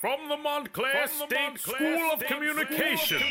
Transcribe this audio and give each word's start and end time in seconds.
From 0.00 0.28
the 0.28 0.36
Montclair 0.36 1.08
From 1.08 1.18
the 1.20 1.34
State 1.34 1.48
Montclair 1.48 1.96
School 1.98 2.12
of 2.12 2.18
State 2.18 2.28
Communication. 2.28 3.22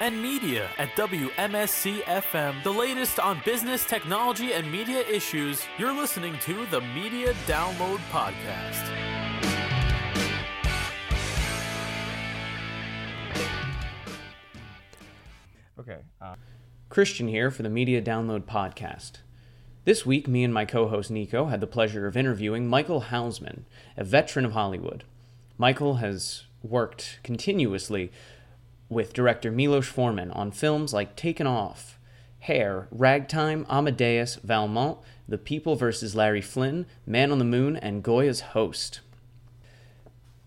and 0.00 0.20
media 0.22 0.68
at 0.78 0.88
WMSC 0.96 2.02
FM. 2.02 2.62
The 2.62 2.72
latest 2.72 3.18
on 3.20 3.40
business, 3.44 3.84
technology, 3.84 4.52
and 4.52 4.70
media 4.70 5.00
issues. 5.00 5.62
You're 5.78 5.94
listening 5.94 6.38
to 6.40 6.66
the 6.66 6.80
Media 6.80 7.34
Download 7.46 7.98
Podcast. 8.10 8.92
Okay. 15.78 15.98
Uh, 16.20 16.34
Christian 16.88 17.28
here 17.28 17.50
for 17.50 17.62
the 17.62 17.68
Media 17.68 18.00
Download 18.00 18.42
Podcast. 18.42 19.18
This 19.84 20.04
week, 20.04 20.26
me 20.26 20.42
and 20.42 20.52
my 20.52 20.64
co 20.64 20.88
host 20.88 21.10
Nico 21.10 21.46
had 21.46 21.60
the 21.60 21.66
pleasure 21.66 22.06
of 22.06 22.16
interviewing 22.16 22.68
Michael 22.68 23.02
Hausman, 23.02 23.60
a 23.96 24.04
veteran 24.04 24.44
of 24.44 24.52
Hollywood. 24.52 25.04
Michael 25.58 25.96
has 25.96 26.44
worked 26.62 27.18
continuously 27.22 28.12
with 28.88 29.12
director 29.12 29.50
Milos 29.50 29.86
Forman 29.86 30.30
on 30.30 30.50
films 30.50 30.92
like 30.92 31.16
Taking 31.16 31.46
Off, 31.46 31.98
Hair, 32.40 32.88
Ragtime, 32.90 33.66
Amadeus, 33.68 34.36
Valmont, 34.36 34.98
The 35.28 35.38
People 35.38 35.74
vs. 35.74 36.14
Larry 36.14 36.42
Flynt, 36.42 36.86
Man 37.06 37.32
on 37.32 37.38
the 37.38 37.44
Moon, 37.44 37.76
and 37.76 38.02
Goya's 38.02 38.42
Ghosts. 38.52 39.00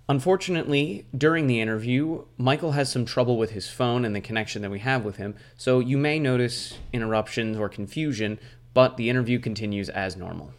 Unfortunately, 0.08 1.06
during 1.16 1.48
the 1.48 1.60
interview, 1.60 2.26
Michael 2.38 2.72
has 2.72 2.92
some 2.92 3.06
trouble 3.06 3.38
with 3.38 3.52
his 3.52 3.70
phone 3.70 4.06
and 4.06 4.16
the 4.16 4.22
connection 4.22 4.62
that 4.64 4.72
we 4.72 4.80
have 4.80 5.06
with 5.06 5.18
him, 5.18 5.36
so 5.56 5.80
you 5.80 5.98
may 5.98 6.18
notice 6.18 6.78
interruptions 6.92 7.58
or 7.58 7.70
confusion, 7.70 8.40
but 8.74 8.98
the 8.98 9.10
interview 9.10 9.38
continues 9.38 9.90
as 9.90 10.16
normal. 10.16 10.52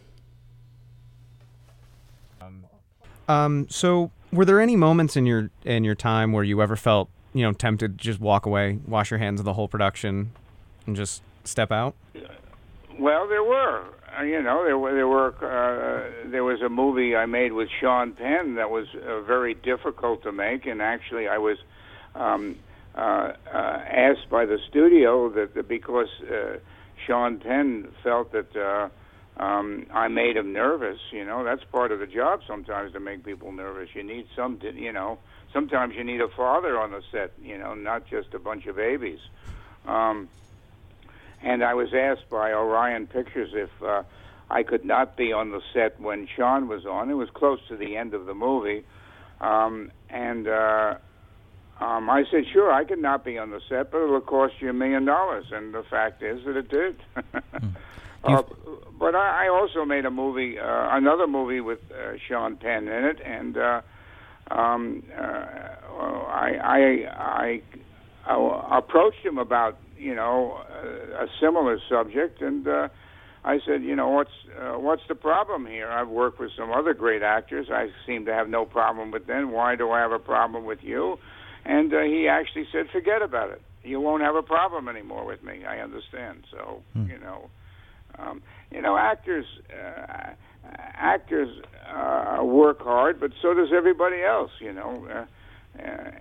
Um, 3.27 3.67
so 3.69 4.11
were 4.31 4.45
there 4.45 4.59
any 4.59 4.75
moments 4.75 5.15
in 5.15 5.25
your 5.25 5.49
in 5.63 5.83
your 5.83 5.95
time 5.95 6.31
where 6.31 6.43
you 6.43 6.61
ever 6.61 6.75
felt, 6.75 7.09
you 7.33 7.43
know, 7.43 7.51
tempted 7.51 7.97
to 7.97 8.03
just 8.03 8.19
walk 8.19 8.45
away, 8.45 8.79
wash 8.87 9.11
your 9.11 9.19
hands 9.19 9.39
of 9.39 9.45
the 9.45 9.53
whole 9.53 9.67
production, 9.67 10.31
and 10.85 10.95
just 10.95 11.21
step 11.43 11.71
out? 11.71 11.95
Well, 12.97 13.27
there 13.27 13.43
were. 13.43 13.85
Uh, 14.17 14.23
you 14.23 14.41
know, 14.41 14.63
there 14.65 14.77
were 14.77 14.93
there 14.93 15.07
were 15.07 15.33
uh, 15.41 16.29
there 16.29 16.43
was 16.43 16.61
a 16.61 16.69
movie 16.69 17.15
I 17.15 17.25
made 17.25 17.53
with 17.53 17.69
Sean 17.79 18.11
Penn 18.13 18.55
that 18.55 18.69
was 18.69 18.87
uh, 18.95 19.21
very 19.21 19.53
difficult 19.53 20.23
to 20.23 20.31
make, 20.31 20.65
and 20.65 20.81
actually 20.81 21.27
I 21.27 21.37
was 21.37 21.57
um, 22.15 22.57
uh, 22.95 22.99
uh, 22.99 23.57
asked 23.89 24.29
by 24.29 24.45
the 24.45 24.59
studio 24.69 25.29
that, 25.29 25.53
that 25.55 25.67
because 25.67 26.09
uh, 26.29 26.57
Sean 27.07 27.39
Penn 27.39 27.87
felt 28.03 28.33
that 28.33 28.53
uh, 28.55 28.89
um, 29.37 29.87
I 29.91 30.07
made 30.07 30.37
him 30.37 30.53
nervous. 30.53 30.99
You 31.11 31.25
know, 31.25 31.43
that's 31.43 31.63
part 31.65 31.91
of 31.91 31.99
the 31.99 32.07
job 32.07 32.41
sometimes 32.47 32.93
to 32.93 32.99
make 32.99 33.23
people 33.23 33.51
nervous. 33.51 33.89
You 33.93 34.03
need 34.03 34.27
some, 34.35 34.59
you 34.61 34.91
know, 34.91 35.19
sometimes 35.53 35.95
you 35.95 36.03
need 36.03 36.21
a 36.21 36.27
father 36.27 36.79
on 36.79 36.91
the 36.91 37.01
set. 37.11 37.33
You 37.41 37.57
know, 37.57 37.73
not 37.73 38.07
just 38.07 38.33
a 38.33 38.39
bunch 38.39 38.65
of 38.67 38.75
babies. 38.75 39.19
Um, 39.87 40.29
and 41.43 41.63
I 41.63 41.73
was 41.73 41.93
asked 41.93 42.29
by 42.29 42.53
Orion 42.53 43.07
Pictures 43.07 43.51
if 43.53 43.69
uh, 43.81 44.03
I 44.49 44.63
could 44.63 44.85
not 44.85 45.17
be 45.17 45.33
on 45.33 45.51
the 45.51 45.61
set 45.73 45.99
when 45.99 46.27
Sean 46.35 46.67
was 46.67 46.85
on. 46.85 47.09
It 47.09 47.15
was 47.15 47.29
close 47.29 47.59
to 47.69 47.75
the 47.75 47.97
end 47.97 48.13
of 48.13 48.25
the 48.25 48.33
movie, 48.33 48.83
um, 49.39 49.91
and 50.09 50.47
uh, 50.47 50.95
um, 51.79 52.09
I 52.09 52.25
said, 52.29 52.43
"Sure, 52.51 52.71
I 52.71 52.83
could 52.83 53.01
not 53.01 53.23
be 53.23 53.37
on 53.37 53.49
the 53.49 53.61
set, 53.69 53.91
but 53.91 54.03
it'll 54.03 54.21
cost 54.21 54.55
you 54.59 54.69
a 54.69 54.73
million 54.73 55.05
dollars." 55.05 55.45
And 55.51 55.73
the 55.73 55.83
fact 55.83 56.21
is 56.21 56.43
that 56.45 56.57
it 56.57 56.69
did. 56.69 56.97
uh, 58.23 58.43
but 59.01 59.15
I, 59.15 59.47
I 59.47 59.49
also 59.49 59.83
made 59.83 60.05
a 60.05 60.11
movie, 60.11 60.59
uh, 60.59 60.95
another 60.95 61.25
movie 61.25 61.59
with 61.59 61.79
uh, 61.91 62.13
Sean 62.27 62.55
Penn 62.55 62.87
in 62.87 63.03
it, 63.03 63.17
and 63.25 63.57
uh, 63.57 63.81
um, 64.51 65.01
uh, 65.19 65.23
I, 65.23 66.51
I, 66.63 67.61
I, 68.27 68.31
I 68.31 68.77
approached 68.77 69.25
him 69.25 69.39
about 69.39 69.79
you 69.97 70.13
know 70.13 70.61
a, 70.71 71.23
a 71.23 71.27
similar 71.41 71.79
subject, 71.89 72.41
and 72.41 72.67
uh, 72.67 72.89
I 73.43 73.57
said, 73.65 73.81
you 73.81 73.95
know, 73.95 74.09
what's 74.09 74.29
uh, 74.55 74.77
what's 74.77 75.01
the 75.09 75.15
problem 75.15 75.65
here? 75.65 75.89
I've 75.89 76.09
worked 76.09 76.39
with 76.39 76.51
some 76.55 76.71
other 76.71 76.93
great 76.93 77.23
actors. 77.23 77.67
I 77.73 77.87
seem 78.05 78.25
to 78.25 78.33
have 78.33 78.49
no 78.49 78.65
problem 78.65 79.09
with 79.09 79.25
them. 79.25 79.51
Why 79.51 79.75
do 79.75 79.89
I 79.89 79.99
have 79.99 80.11
a 80.11 80.19
problem 80.19 80.63
with 80.63 80.79
you? 80.83 81.17
And 81.65 81.91
uh, 81.91 82.01
he 82.01 82.27
actually 82.27 82.67
said, 82.71 82.85
forget 82.91 83.23
about 83.23 83.49
it. 83.49 83.61
You 83.83 83.99
won't 83.99 84.21
have 84.21 84.35
a 84.35 84.43
problem 84.43 84.87
anymore 84.87 85.25
with 85.25 85.41
me. 85.43 85.65
I 85.67 85.79
understand. 85.79 86.43
So 86.51 86.83
you 87.07 87.17
know, 87.17 87.49
um, 88.21 88.41
you 88.71 88.81
know, 88.81 88.97
actors. 88.97 89.45
Uh, 89.71 90.33
actors 91.01 91.49
uh, 91.91 92.43
work 92.43 92.81
hard, 92.81 93.19
but 93.19 93.31
so 93.41 93.53
does 93.53 93.69
everybody 93.75 94.21
else. 94.23 94.51
You 94.59 94.73
know, 94.73 95.07
uh, 95.09 95.81
uh, 95.81 96.11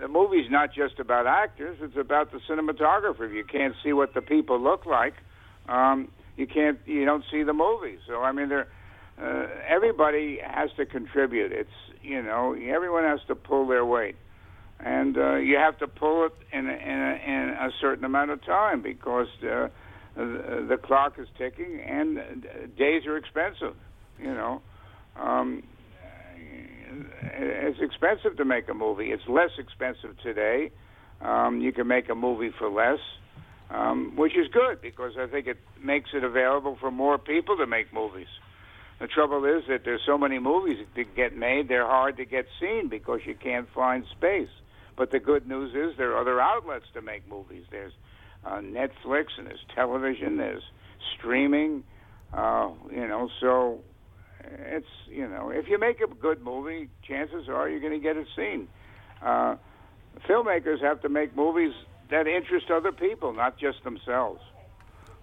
the 0.00 0.08
movie's 0.08 0.50
not 0.50 0.72
just 0.72 0.98
about 0.98 1.26
actors; 1.26 1.78
it's 1.80 1.96
about 1.96 2.32
the 2.32 2.40
cinematographer. 2.48 3.26
If 3.26 3.32
you 3.32 3.44
can't 3.44 3.74
see 3.84 3.92
what 3.92 4.14
the 4.14 4.22
people 4.22 4.60
look 4.60 4.86
like, 4.86 5.14
um, 5.68 6.10
you 6.36 6.46
can't. 6.46 6.78
You 6.86 7.04
don't 7.04 7.24
see 7.30 7.42
the 7.42 7.52
movie. 7.52 7.98
So 8.06 8.22
I 8.22 8.32
mean, 8.32 8.48
there. 8.48 8.68
Uh, 9.20 9.48
everybody 9.68 10.38
has 10.42 10.70
to 10.78 10.86
contribute. 10.86 11.52
It's 11.52 11.68
you 12.02 12.22
know, 12.22 12.54
everyone 12.54 13.04
has 13.04 13.20
to 13.28 13.34
pull 13.34 13.66
their 13.66 13.84
weight, 13.84 14.16
and 14.78 15.16
uh, 15.18 15.34
you 15.34 15.56
have 15.56 15.78
to 15.80 15.86
pull 15.86 16.24
it 16.24 16.32
in 16.52 16.66
a, 16.66 16.72
in, 16.72 16.98
a, 16.98 17.20
in 17.26 17.48
a 17.50 17.70
certain 17.80 18.04
amount 18.04 18.30
of 18.30 18.44
time 18.44 18.82
because. 18.82 19.28
Uh, 19.42 19.68
the, 20.68 20.76
clock 20.76 21.18
is 21.18 21.28
ticking, 21.38 21.80
and 21.80 22.18
uh, 22.18 22.22
days 22.76 23.06
are 23.06 23.16
expensive. 23.16 23.74
You 24.18 24.34
know, 24.34 24.62
um, 25.16 25.62
it's 27.22 27.80
expensive 27.80 28.36
to 28.36 28.44
make 28.44 28.68
a 28.68 28.74
movie. 28.74 29.12
It's 29.12 29.26
less 29.28 29.50
expensive 29.58 30.18
today. 30.22 30.70
Um, 31.20 31.60
you 31.60 31.72
can 31.72 31.86
make 31.86 32.08
a 32.08 32.14
movie 32.14 32.50
for 32.58 32.68
less, 32.70 32.98
um, 33.70 34.16
which 34.16 34.36
is 34.36 34.48
good 34.48 34.80
because 34.80 35.12
I 35.18 35.26
think 35.26 35.46
it 35.46 35.58
makes 35.82 36.10
it 36.14 36.24
available 36.24 36.76
for 36.80 36.90
more 36.90 37.18
people 37.18 37.56
to 37.58 37.66
make 37.66 37.92
movies. 37.92 38.28
The 39.00 39.06
trouble 39.06 39.44
is 39.46 39.64
that 39.68 39.84
there's 39.84 40.02
so 40.04 40.18
many 40.18 40.38
movies 40.38 40.78
that 40.96 41.16
get 41.16 41.36
made; 41.36 41.68
they're 41.68 41.86
hard 41.86 42.16
to 42.18 42.24
get 42.24 42.46
seen 42.60 42.88
because 42.88 43.20
you 43.24 43.34
can't 43.34 43.68
find 43.74 44.04
space. 44.10 44.50
But 44.96 45.10
the 45.10 45.18
good 45.18 45.48
news 45.48 45.74
is 45.74 45.96
there 45.96 46.12
are 46.12 46.20
other 46.20 46.40
outlets 46.40 46.84
to 46.92 47.00
make 47.00 47.26
movies. 47.26 47.64
There's 47.70 47.94
uh, 48.44 48.58
Netflix 48.58 49.26
and 49.38 49.46
there's 49.46 49.64
television, 49.74 50.36
there's 50.36 50.62
streaming. 51.16 51.84
Uh, 52.32 52.70
you 52.90 53.06
know, 53.06 53.28
so 53.40 53.80
it's 54.44 54.86
you 55.08 55.28
know, 55.28 55.50
if 55.50 55.68
you 55.68 55.78
make 55.78 56.00
a 56.00 56.06
good 56.06 56.42
movie, 56.42 56.88
chances 57.06 57.48
are 57.48 57.68
you're 57.68 57.80
going 57.80 57.92
to 57.92 57.98
get 57.98 58.16
it 58.16 58.26
seen. 58.36 58.68
Uh, 59.22 59.56
filmmakers 60.28 60.80
have 60.80 61.00
to 61.02 61.08
make 61.08 61.34
movies 61.36 61.72
that 62.10 62.26
interest 62.26 62.70
other 62.70 62.92
people, 62.92 63.32
not 63.32 63.58
just 63.58 63.82
themselves. 63.84 64.40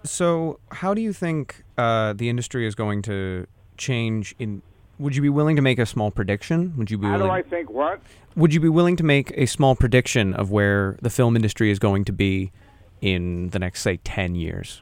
So, 0.03 0.59
how 0.71 0.93
do 0.93 1.01
you 1.01 1.11
think 1.11 1.63
uh, 1.77 2.13
the 2.13 2.29
industry 2.29 2.65
is 2.67 2.75
going 2.75 3.01
to 3.03 3.47
change? 3.77 4.35
In 4.39 4.61
would 4.99 5.15
you 5.15 5.21
be 5.21 5.29
willing 5.29 5.55
to 5.55 5.61
make 5.61 5.77
a 5.79 5.85
small 5.85 6.09
prediction? 6.09 6.73
Would 6.77 6.89
you 6.89 6.97
be 6.97 7.07
How 7.07 7.17
do 7.17 7.23
willing? 7.23 7.45
I 7.45 7.47
think 7.47 7.69
what? 7.69 8.01
Would 8.35 8.53
you 8.53 8.59
be 8.59 8.69
willing 8.69 8.95
to 8.95 9.03
make 9.03 9.31
a 9.35 9.45
small 9.45 9.75
prediction 9.75 10.33
of 10.33 10.51
where 10.51 10.97
the 11.01 11.09
film 11.09 11.35
industry 11.35 11.69
is 11.69 11.79
going 11.79 12.05
to 12.05 12.11
be 12.11 12.51
in 13.01 13.49
the 13.49 13.59
next, 13.59 13.81
say, 13.81 13.97
ten 13.97 14.35
years? 14.35 14.81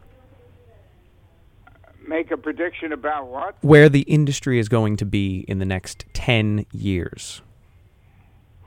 Make 2.07 2.31
a 2.31 2.37
prediction 2.37 2.91
about 2.93 3.27
what? 3.27 3.55
Where 3.61 3.89
the 3.89 4.01
industry 4.01 4.59
is 4.59 4.69
going 4.69 4.97
to 4.97 5.05
be 5.05 5.45
in 5.47 5.59
the 5.59 5.65
next 5.65 6.05
ten 6.13 6.65
years? 6.71 7.41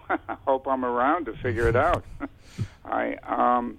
I 0.09 0.19
hope 0.47 0.67
I'm 0.67 0.85
around 0.85 1.27
to 1.27 1.35
figure 1.35 1.69
it 1.69 1.77
out. 1.77 2.05
I 2.85 3.15
um, 3.27 3.79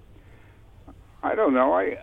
I 1.24 1.35
don't 1.35 1.53
know. 1.53 1.74
I 1.74 1.97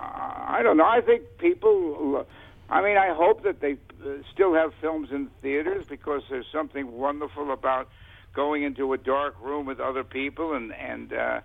I 0.00 0.60
don't 0.62 0.76
know. 0.76 0.86
I 0.86 1.00
think 1.00 1.22
people. 1.38 2.26
I 2.68 2.82
mean, 2.82 2.96
I 2.96 3.14
hope 3.14 3.44
that 3.44 3.60
they 3.60 3.76
uh, 4.04 4.08
still 4.32 4.54
have 4.54 4.72
films 4.80 5.10
in 5.12 5.30
theaters 5.40 5.84
because 5.88 6.22
there's 6.28 6.46
something 6.50 6.90
wonderful 6.90 7.52
about 7.52 7.88
going 8.34 8.64
into 8.64 8.92
a 8.92 8.98
dark 8.98 9.36
room 9.40 9.66
with 9.66 9.80
other 9.80 10.04
people 10.04 10.54
and 10.54 10.72
and 10.74 11.12
uh, 11.12 11.40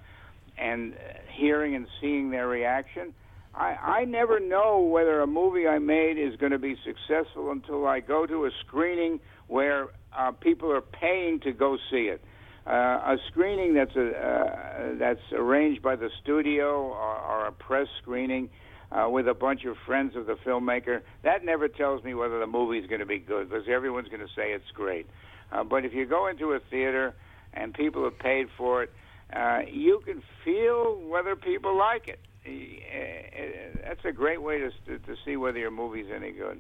and 0.61 0.93
hearing 1.35 1.75
and 1.75 1.87
seeing 1.99 2.29
their 2.29 2.47
reaction. 2.47 3.13
I, 3.53 4.01
I 4.01 4.05
never 4.05 4.39
know 4.39 4.79
whether 4.79 5.21
a 5.21 5.27
movie 5.27 5.67
I 5.67 5.79
made 5.79 6.17
is 6.17 6.35
going 6.37 6.51
to 6.53 6.59
be 6.59 6.75
successful 6.85 7.51
until 7.51 7.85
I 7.87 7.99
go 7.99 8.25
to 8.25 8.45
a 8.45 8.51
screening 8.65 9.19
where 9.47 9.87
uh, 10.17 10.31
people 10.31 10.71
are 10.71 10.81
paying 10.81 11.39
to 11.41 11.51
go 11.51 11.77
see 11.89 12.09
it. 12.09 12.21
Uh, 12.65 12.69
a 12.71 13.17
screening 13.31 13.73
that's 13.73 13.95
a, 13.95 14.09
uh, 14.11 14.95
that's 14.99 15.19
arranged 15.33 15.81
by 15.81 15.95
the 15.95 16.09
studio 16.21 16.83
or, 16.83 17.17
or 17.17 17.47
a 17.47 17.51
press 17.51 17.87
screening 18.01 18.49
uh, 18.91 19.09
with 19.09 19.27
a 19.27 19.33
bunch 19.33 19.65
of 19.65 19.75
friends 19.85 20.15
of 20.15 20.27
the 20.27 20.35
filmmaker. 20.45 21.01
That 21.23 21.43
never 21.43 21.67
tells 21.67 22.03
me 22.03 22.13
whether 22.13 22.39
the 22.39 22.47
movie's 22.47 22.87
going 22.87 22.99
to 22.99 23.05
be 23.05 23.19
good 23.19 23.49
because 23.49 23.65
everyone's 23.67 24.09
going 24.09 24.21
to 24.21 24.33
say 24.35 24.51
it's 24.51 24.71
great. 24.73 25.07
Uh, 25.51 25.63
but 25.63 25.85
if 25.85 25.93
you 25.93 26.05
go 26.05 26.27
into 26.27 26.51
a 26.51 26.59
theater 26.69 27.15
and 27.53 27.73
people 27.73 28.03
have 28.03 28.19
paid 28.19 28.47
for 28.57 28.83
it, 28.83 28.91
uh, 29.33 29.61
you 29.69 30.01
can 30.05 30.21
feel 30.43 30.99
whether 31.07 31.35
people 31.35 31.77
like 31.77 32.07
it. 32.07 32.19
Uh, 32.45 33.79
That's 33.83 34.03
a 34.05 34.11
great 34.11 34.41
way 34.41 34.59
to 34.59 34.69
to 34.97 35.15
see 35.23 35.35
whether 35.37 35.59
your 35.59 35.71
movie's 35.71 36.07
any 36.13 36.31
good. 36.31 36.59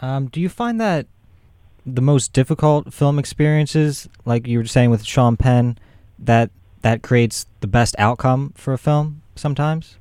Um, 0.00 0.26
do 0.26 0.40
you 0.40 0.48
find 0.48 0.80
that 0.80 1.06
the 1.84 2.02
most 2.02 2.32
difficult 2.32 2.92
film 2.92 3.18
experiences, 3.18 4.08
like 4.24 4.46
you 4.46 4.58
were 4.58 4.66
saying 4.66 4.90
with 4.90 5.04
Sean 5.04 5.36
Penn, 5.36 5.78
that 6.18 6.50
that 6.82 7.02
creates 7.02 7.46
the 7.60 7.66
best 7.66 7.94
outcome 7.98 8.52
for 8.56 8.72
a 8.72 8.78
film 8.78 9.22
sometimes, 9.34 9.98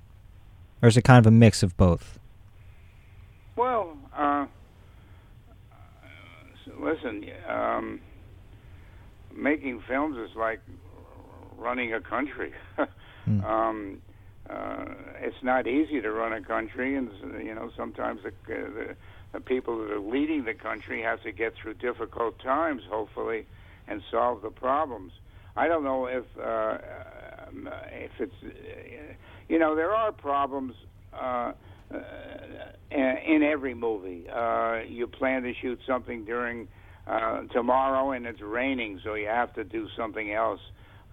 or 0.81 0.87
is 0.87 0.97
it 0.97 1.03
kind 1.03 1.19
of 1.19 1.27
a 1.27 1.31
mix 1.31 1.63
of 1.63 1.75
both? 1.77 2.19
Well, 3.55 3.97
uh, 4.15 4.45
listen, 6.79 7.25
um, 7.49 7.99
making 9.35 9.81
films 9.87 10.17
is 10.17 10.35
like 10.35 10.61
running 11.57 11.93
a 11.93 12.01
country. 12.01 12.53
Hmm. 13.25 13.43
um, 13.43 14.01
uh, 14.49 14.85
it's 15.19 15.43
not 15.43 15.67
easy 15.67 15.99
to 15.99 16.09
run 16.09 16.31
a 16.31 16.41
country, 16.41 16.95
and 16.95 17.09
you 17.43 17.53
know 17.53 17.69
sometimes 17.75 18.21
the, 18.23 18.31
the 18.47 18.95
the 19.33 19.41
people 19.41 19.79
that 19.79 19.91
are 19.91 19.99
leading 19.99 20.45
the 20.45 20.53
country 20.53 21.01
have 21.01 21.21
to 21.23 21.33
get 21.33 21.53
through 21.61 21.73
difficult 21.73 22.39
times, 22.39 22.83
hopefully, 22.89 23.45
and 23.85 24.01
solve 24.09 24.41
the 24.41 24.49
problems. 24.49 25.11
I 25.57 25.67
don't 25.67 25.83
know 25.83 26.05
if 26.05 26.23
uh, 26.41 26.77
um, 27.49 27.69
if 27.91 28.11
it's 28.19 28.33
uh, 28.41 29.13
you 29.49 29.59
know 29.59 29.75
there 29.75 29.91
are 29.91 30.13
problems. 30.13 30.73
Uh, 31.13 31.51
uh, 31.93 31.99
in 32.91 33.43
every 33.43 33.73
movie, 33.73 34.25
uh, 34.29 34.79
you 34.87 35.07
plan 35.07 35.43
to 35.43 35.53
shoot 35.61 35.79
something 35.87 36.25
during 36.25 36.67
uh, 37.07 37.41
tomorrow 37.53 38.11
and 38.11 38.25
it's 38.25 38.41
raining, 38.41 38.99
so 39.03 39.13
you 39.13 39.27
have 39.27 39.53
to 39.53 39.63
do 39.63 39.87
something 39.97 40.33
else. 40.33 40.59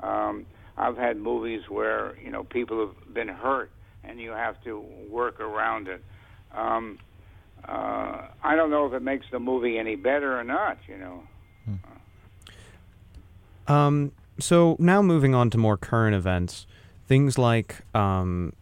Um, 0.01 0.47
I've 0.77 0.97
had 0.97 1.17
movies 1.17 1.63
where 1.69 2.17
you 2.23 2.31
know 2.31 2.45
people 2.45 2.87
have 2.87 3.15
been 3.15 3.29
hurt 3.29 3.71
and 4.03 4.21
you 4.21 4.31
have 4.31 4.63
to 4.65 4.85
work 5.09 5.41
around 5.41 5.89
it. 5.89 6.03
Um, 6.53 6.99
uh, 7.67 8.29
I 8.43 8.57
don't 8.57 8.71
know 8.71 8.87
if 8.87 8.93
it 8.93 9.03
makes 9.03 9.27
the 9.31 9.41
movie 9.41 9.79
any 9.79 9.97
better 9.97 10.39
or 10.39 10.45
not. 10.45 10.79
You 10.89 10.97
know. 10.99 11.23
Um, 13.67 14.13
so 14.39 14.77
now 14.79 15.01
moving 15.01 15.35
on 15.35 15.51
to 15.51 15.59
more 15.59 15.77
current 15.77 16.15
events, 16.15 16.67
things 17.07 17.39
like 17.39 17.83
um, 17.95 18.53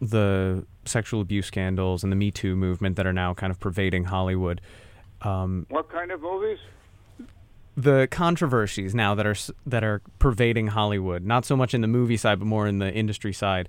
the 0.00 0.64
sexual 0.84 1.20
abuse 1.20 1.46
scandals 1.46 2.02
and 2.02 2.12
the 2.12 2.16
Me 2.16 2.30
Too 2.30 2.54
movement 2.56 2.96
that 2.96 3.06
are 3.06 3.12
now 3.12 3.34
kind 3.34 3.50
of 3.50 3.58
pervading 3.58 4.04
Hollywood. 4.04 4.60
Um, 5.22 5.66
What 5.70 5.88
kind 5.90 6.10
of 6.10 6.20
movies? 6.20 6.58
The 7.76 8.06
controversies 8.10 8.94
now 8.94 9.14
that 9.14 9.26
are 9.26 9.36
that 9.66 9.82
are 9.82 10.02
pervading 10.18 10.68
Hollywood, 10.68 11.24
not 11.24 11.44
so 11.44 11.56
much 11.56 11.74
in 11.74 11.80
the 11.80 11.88
movie 11.88 12.16
side, 12.16 12.38
but 12.38 12.46
more 12.46 12.66
in 12.66 12.78
the 12.78 12.92
industry 12.92 13.32
side. 13.32 13.68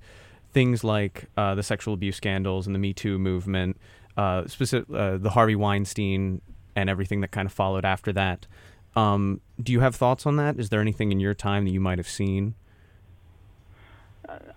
Things 0.52 0.84
like 0.84 1.26
uh, 1.36 1.56
the 1.56 1.64
sexual 1.64 1.94
abuse 1.94 2.16
scandals 2.16 2.68
and 2.68 2.76
the 2.76 2.80
Me 2.80 2.94
Too 2.94 3.18
movement, 3.18 3.78
uh, 4.18 4.46
specific, 4.48 4.94
uh, 4.94 5.18
the 5.18 5.32
Harvey 5.32 5.56
Weinstein 5.56 6.42
and 6.76 6.90
everything 6.90 7.22
that 7.22 7.32
kind 7.32 7.46
of 7.46 7.54
followed 7.54 7.86
after 7.86 8.12
that. 8.14 8.46
Um, 8.96 9.42
do 9.62 9.72
you 9.72 9.80
have 9.80 9.96
thoughts 9.96 10.26
on 10.26 10.36
that? 10.36 10.60
Is 10.60 10.70
there 10.70 10.82
anything 10.82 11.12
in 11.12 11.20
your 11.20 11.34
time 11.34 11.66
that 11.66 11.72
you 11.72 11.80
might 11.80 11.98
have 11.98 12.08
seen? 12.08 12.56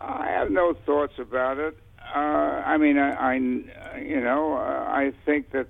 I 0.01 0.27
have 0.29 0.51
no 0.51 0.75
thoughts 0.85 1.19
about 1.19 1.59
it. 1.59 1.77
Uh, 2.15 2.19
I 2.19 2.77
mean, 2.77 2.99
I, 2.99 3.35
I 3.35 3.35
you 3.99 4.21
know, 4.21 4.55
uh, 4.55 4.85
I 4.89 5.13
think 5.25 5.51
that 5.51 5.67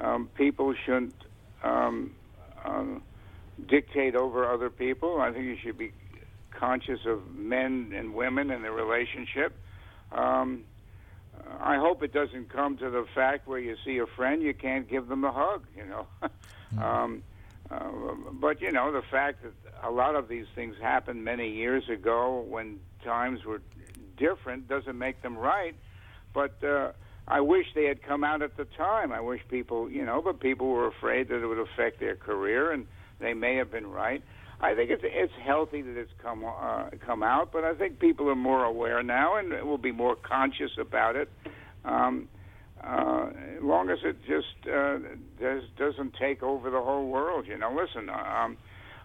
um, 0.00 0.28
people 0.34 0.74
shouldn't 0.84 1.14
um, 1.62 2.12
um, 2.64 3.02
dictate 3.68 4.14
over 4.14 4.50
other 4.50 4.70
people. 4.70 5.20
I 5.20 5.32
think 5.32 5.44
you 5.44 5.56
should 5.62 5.78
be 5.78 5.92
conscious 6.50 7.00
of 7.06 7.34
men 7.34 7.92
and 7.94 8.14
women 8.14 8.50
and 8.50 8.64
their 8.64 8.72
relationship. 8.72 9.56
Um, 10.12 10.64
I 11.60 11.76
hope 11.76 12.02
it 12.02 12.12
doesn't 12.12 12.50
come 12.50 12.76
to 12.78 12.90
the 12.90 13.06
fact 13.14 13.48
where 13.48 13.58
you 13.58 13.76
see 13.84 13.98
a 13.98 14.06
friend, 14.06 14.42
you 14.42 14.54
can't 14.54 14.88
give 14.88 15.08
them 15.08 15.24
a 15.24 15.32
hug. 15.32 15.64
You 15.76 15.86
know. 15.86 16.06
um, 16.82 17.22
uh, 17.70 17.88
but 18.32 18.60
you 18.60 18.72
know 18.72 18.92
the 18.92 19.02
fact 19.02 19.42
that 19.42 19.52
a 19.82 19.90
lot 19.90 20.16
of 20.16 20.28
these 20.28 20.46
things 20.54 20.74
happened 20.80 21.24
many 21.24 21.50
years 21.50 21.88
ago 21.88 22.44
when 22.48 22.80
times 23.04 23.44
were 23.44 23.62
different 24.16 24.68
doesn't 24.68 24.98
make 24.98 25.22
them 25.22 25.36
right. 25.36 25.74
But 26.32 26.62
uh, 26.62 26.92
I 27.30 27.40
wish 27.40 27.66
they 27.76 27.84
had 27.84 28.02
come 28.02 28.24
out 28.24 28.42
at 28.42 28.56
the 28.56 28.66
time. 28.76 29.12
I 29.12 29.20
wish 29.20 29.40
people, 29.48 29.88
you 29.88 30.04
know, 30.04 30.20
but 30.20 30.40
people 30.40 30.68
were 30.68 30.88
afraid 30.88 31.28
that 31.28 31.42
it 31.42 31.46
would 31.46 31.60
affect 31.60 32.00
their 32.00 32.16
career, 32.16 32.72
and 32.72 32.86
they 33.20 33.34
may 33.34 33.54
have 33.54 33.70
been 33.70 33.86
right. 33.86 34.22
I 34.60 34.74
think 34.74 34.90
it's 34.90 35.02
it's 35.04 35.32
healthy 35.42 35.80
that 35.80 35.96
it's 35.96 36.10
come 36.20 36.44
uh, 36.44 36.90
come 37.06 37.22
out, 37.22 37.50
but 37.52 37.64
I 37.64 37.74
think 37.74 38.00
people 38.00 38.28
are 38.28 38.36
more 38.36 38.64
aware 38.64 39.02
now 39.02 39.36
and 39.36 39.52
will 39.66 39.78
be 39.78 39.92
more 39.92 40.16
conscious 40.16 40.72
about 40.78 41.16
it. 41.16 41.30
Um, 41.84 42.28
uh, 42.82 43.28
as 43.56 43.62
long 43.62 43.90
as 43.90 43.98
it 44.04 44.16
just 44.26 44.68
uh, 44.68 44.98
does, 45.38 45.62
doesn't 45.78 46.14
take 46.18 46.42
over 46.42 46.70
the 46.70 46.80
whole 46.80 47.08
world, 47.08 47.46
you 47.46 47.56
know. 47.56 47.70
Listen, 47.74 48.08
um, 48.10 48.56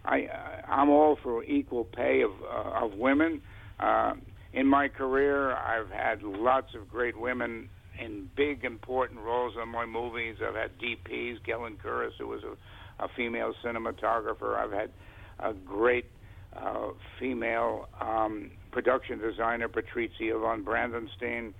I 0.03 0.27
I'm 0.67 0.89
all 0.89 1.17
for 1.21 1.43
equal 1.43 1.83
pay 1.85 2.21
of 2.21 2.31
uh, 2.43 2.85
of 2.85 2.93
women. 2.93 3.41
Uh, 3.79 4.13
in 4.51 4.67
my 4.67 4.87
career, 4.87 5.53
I've 5.53 5.89
had 5.89 6.23
lots 6.23 6.73
of 6.73 6.89
great 6.89 7.17
women 7.19 7.69
in 8.03 8.29
big 8.35 8.63
important 8.63 9.19
roles 9.19 9.53
in 9.61 9.69
my 9.69 9.85
movies. 9.85 10.37
I've 10.45 10.55
had 10.55 10.71
DPs, 10.79 11.37
Ellen 11.49 11.77
Kuras, 11.83 12.11
who 12.17 12.27
was 12.27 12.41
a, 12.43 13.03
a 13.03 13.07
female 13.15 13.53
cinematographer. 13.63 14.55
I've 14.55 14.71
had 14.71 14.91
a 15.39 15.53
great 15.53 16.05
uh, 16.55 16.89
female 17.19 17.89
um, 17.99 18.51
production 18.71 19.19
designer, 19.19 19.67
Patrizia 19.67 20.39
von 20.39 20.63
Brandenstein. 20.63 21.53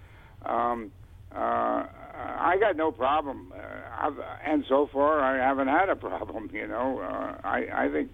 Um, 0.45 0.91
uh, 1.35 1.85
I 2.17 2.57
got 2.59 2.77
no 2.77 2.91
problem, 2.91 3.51
uh, 3.53 4.07
I've, 4.07 4.13
and 4.45 4.63
so 4.69 4.89
far 4.91 5.19
I 5.19 5.35
haven't 5.45 5.67
had 5.67 5.89
a 5.89 5.95
problem. 5.95 6.49
You 6.53 6.67
know, 6.67 6.99
uh, 6.99 7.45
I 7.45 7.65
I 7.73 7.89
think 7.91 8.09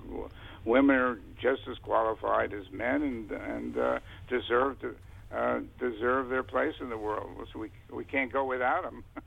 women 0.65 0.95
are 0.95 1.19
just 1.39 1.61
as 1.69 1.77
qualified 1.79 2.53
as 2.53 2.63
men 2.71 3.03
and 3.03 3.31
and 3.31 3.77
uh, 3.77 3.99
deserve 4.27 4.79
to 4.81 4.95
uh, 5.35 5.59
deserve 5.79 6.29
their 6.29 6.43
place 6.43 6.75
in 6.81 6.89
the 6.89 6.97
world. 6.97 7.29
So 7.53 7.59
we 7.59 7.71
we 7.91 8.03
can't 8.03 8.31
go 8.31 8.45
without 8.45 8.83
them. 8.83 9.03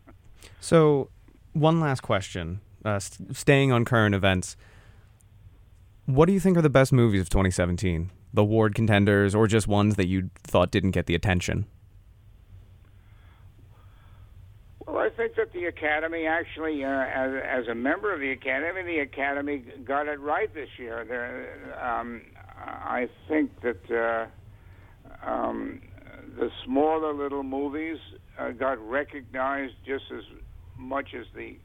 So, 0.61 1.11
one 1.53 1.81
last 1.81 2.01
question, 2.01 2.61
uh, 2.85 2.99
st- 2.99 3.37
staying 3.37 3.73
on 3.73 3.85
current 3.85 4.15
events. 4.15 4.57
What 6.07 6.27
do 6.27 6.33
you 6.33 6.41
think 6.41 6.57
are 6.59 6.63
the 6.63 6.71
best 6.71 6.93
movies 6.93 7.21
of 7.23 7.31
2017? 7.31 8.11
The 8.33 8.43
award 8.43 8.75
contenders, 8.75 9.35
or 9.35 9.47
just 9.47 9.69
ones 9.69 9.97
that 9.97 10.07
you 10.07 10.31
thought 10.43 10.71
didn't 10.71 10.91
get 10.91 11.07
the 11.07 11.15
attention? 11.15 11.67
Well, 14.87 14.99
I 14.99 15.09
think 15.09 15.37
that 15.37 15.53
the 15.53 15.65
Academy 15.65 16.27
actually, 16.27 16.85
uh, 16.85 16.89
as, 16.89 17.33
as 17.43 17.69
a 17.69 17.75
member 17.75 18.13
of 18.13 18.21
the 18.21 18.33
Academy, 18.33 18.83
the 18.83 18.99
Academy 18.99 19.65
got 19.85 20.09
it 20.09 20.21
right 20.21 20.53
this 20.53 20.69
year. 20.79 21.05
There, 21.07 21.79
um, 21.83 22.23
I 22.57 23.09
think 23.29 23.51
that 23.63 23.91
uh, 23.91 24.27
um, 25.27 25.81
the 26.37 26.51
smaller 26.65 27.13
little 27.15 27.43
movies 27.43 27.99
uh, 28.39 28.51
got 28.51 28.79
recognized 28.89 29.75
just 29.87 30.05
as 30.17 30.25
much 30.79 31.15
as 31.19 31.27
the 31.35 31.57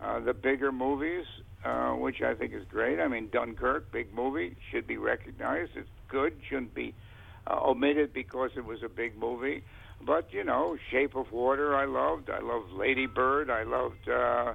uh, 0.00 0.20
the 0.20 0.32
bigger 0.32 0.70
movies, 0.70 1.24
uh, 1.64 1.90
which 1.90 2.22
I 2.22 2.34
think 2.34 2.54
is 2.54 2.62
great. 2.70 3.00
I 3.00 3.08
mean, 3.08 3.30
Dunkirk, 3.32 3.90
big 3.90 4.14
movie, 4.14 4.56
should 4.70 4.86
be 4.86 4.96
recognized. 4.96 5.72
It's 5.74 5.88
good, 6.08 6.34
shouldn't 6.48 6.72
be 6.72 6.94
uh, 7.48 7.58
omitted 7.60 8.12
because 8.12 8.50
it 8.56 8.64
was 8.64 8.84
a 8.84 8.88
big 8.88 9.18
movie. 9.18 9.64
But 10.04 10.32
you 10.32 10.44
know, 10.44 10.76
Shape 10.90 11.16
of 11.16 11.32
Water, 11.32 11.74
I 11.74 11.86
loved. 11.86 12.30
I 12.30 12.40
loved 12.40 12.72
Lady 12.72 13.06
Bird. 13.06 13.50
I 13.50 13.64
loved 13.64 14.08
uh, 14.08 14.54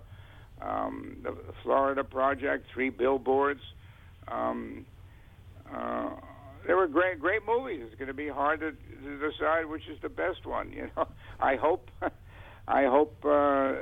um, 0.61 1.17
the 1.23 1.35
Florida 1.61 2.03
Project, 2.03 2.67
Three 2.73 2.89
Billboards. 2.89 3.61
Um, 4.29 4.85
uh, 5.73 6.11
they 6.65 6.73
were 6.73 6.87
great, 6.87 7.19
great 7.19 7.41
movies. 7.45 7.81
It's 7.85 7.95
going 7.95 8.07
to 8.07 8.13
be 8.13 8.29
hard 8.29 8.61
to, 8.61 8.71
to 8.71 9.31
decide 9.31 9.65
which 9.65 9.87
is 9.87 9.99
the 10.01 10.09
best 10.09 10.45
one. 10.45 10.71
You 10.71 10.89
know, 10.95 11.07
I 11.39 11.55
hope, 11.55 11.89
I 12.67 12.85
hope 12.85 13.23
uh, 13.25 13.73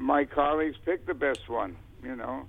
my 0.00 0.24
colleagues 0.24 0.76
pick 0.84 1.06
the 1.06 1.14
best 1.14 1.48
one. 1.48 1.76
You 2.02 2.14
know, 2.14 2.46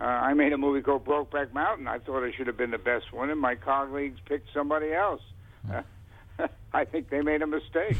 uh, 0.00 0.04
I 0.04 0.34
made 0.34 0.52
a 0.52 0.58
movie 0.58 0.80
called 0.80 1.04
Brokeback 1.04 1.52
Mountain. 1.52 1.88
I 1.88 1.98
thought 1.98 2.22
it 2.22 2.34
should 2.36 2.46
have 2.46 2.56
been 2.56 2.70
the 2.70 2.78
best 2.78 3.12
one, 3.12 3.30
and 3.30 3.40
my 3.40 3.56
colleagues 3.56 4.20
picked 4.26 4.48
somebody 4.54 4.92
else. 4.92 5.22
Uh, 5.72 5.82
I 6.72 6.84
think 6.84 7.08
they 7.10 7.20
made 7.22 7.42
a 7.42 7.46
mistake. 7.46 7.96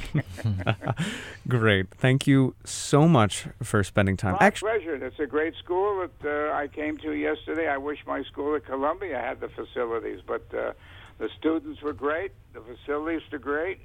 Great. 1.49 1.91
Thank 1.91 2.27
you 2.27 2.55
so 2.65 3.09
much 3.09 3.47
for 3.63 3.83
spending 3.83 4.17
time. 4.17 4.37
My 4.41 4.47
Actually, 4.47 4.73
pleasure. 4.79 5.07
It's 5.07 5.19
a 5.19 5.27
great 5.27 5.55
school 5.57 6.07
that 6.23 6.51
uh, 6.51 6.55
I 6.55 6.69
came 6.69 6.99
to 6.99 7.13
yesterday. 7.13 7.69
I 7.69 7.79
wish 7.79 7.99
my 8.07 8.23
school 8.25 8.55
at 8.57 8.67
Columbia 8.67 9.19
had 9.19 9.41
the 9.41 9.49
facilities, 9.49 10.21
but 10.27 10.45
uh, 10.57 10.73
the 11.19 11.29
students 11.39 11.81
were 11.83 11.93
great. 11.95 12.33
The 12.53 12.61
facilities 12.61 13.23
are 13.33 13.39
great, 13.39 13.81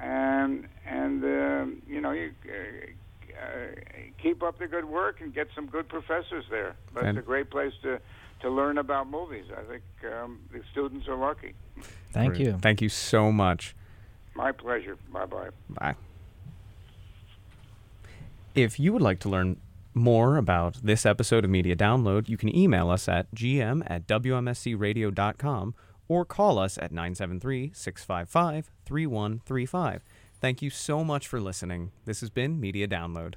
and 0.00 0.66
and 0.86 1.22
um, 1.24 1.82
you 1.88 2.00
know 2.00 2.12
you. 2.12 2.32
Uh, 2.48 2.90
uh, 3.32 3.80
keep 4.22 4.42
up 4.42 4.58
the 4.58 4.68
good 4.68 4.84
work 4.84 5.20
and 5.20 5.34
get 5.34 5.48
some 5.54 5.66
good 5.66 5.88
professors 5.88 6.44
there. 6.50 6.76
That's 6.94 7.06
And- 7.06 7.18
a 7.18 7.22
great 7.22 7.50
place 7.50 7.72
to 7.82 7.98
to 8.40 8.50
learn 8.50 8.76
about 8.76 9.08
movies. 9.08 9.44
I 9.56 9.62
think 9.70 9.82
um, 10.12 10.40
the 10.52 10.60
students 10.72 11.06
are 11.08 11.16
lucky. 11.16 11.54
Thank 12.12 12.34
great. 12.34 12.40
you. 12.46 12.58
Thank 12.60 12.82
you 12.82 12.88
so 12.88 13.30
much. 13.30 13.74
My 14.34 14.52
pleasure. 14.52 14.96
Bye 15.12 15.26
bye. 15.26 15.50
Bye. 15.68 15.94
If 18.54 18.78
you 18.78 18.92
would 18.92 19.02
like 19.02 19.18
to 19.20 19.28
learn 19.28 19.60
more 19.94 20.36
about 20.36 20.78
this 20.82 21.04
episode 21.06 21.44
of 21.44 21.50
Media 21.50 21.76
Download, 21.76 22.28
you 22.28 22.36
can 22.36 22.54
email 22.54 22.90
us 22.90 23.08
at 23.08 23.34
gm 23.34 23.82
at 23.86 24.06
wmscradio.com 24.06 25.74
or 26.08 26.24
call 26.24 26.58
us 26.58 26.78
at 26.78 26.92
973 26.92 27.72
655 27.74 28.70
3135. 28.84 30.04
Thank 30.40 30.60
you 30.60 30.70
so 30.70 31.04
much 31.04 31.28
for 31.28 31.40
listening. 31.40 31.92
This 32.04 32.20
has 32.20 32.30
been 32.30 32.60
Media 32.60 32.88
Download. 32.88 33.34